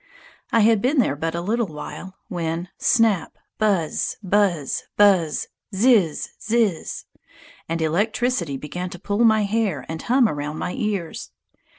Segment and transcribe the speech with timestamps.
[0.51, 3.37] I had been there but a little while, when snap!
[3.59, 4.17] buzz!
[4.23, 4.85] buzz!
[4.97, 5.47] buzz!
[5.75, 6.29] ziz!
[6.41, 7.05] ziz!
[7.69, 11.29] and electricity began to pull my hair and hum around my ears.